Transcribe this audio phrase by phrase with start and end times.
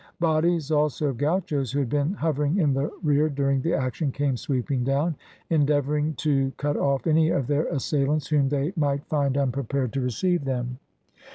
[0.19, 4.35] Bodies also of gauchos, who had been hovering in the rear during the action, came
[4.35, 5.15] sweeping down,
[5.51, 10.43] endeavouring to cut off any of their assailants whom they might find unprepared to receive
[10.43, 10.79] them.